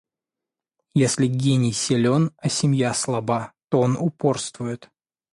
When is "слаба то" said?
2.95-3.79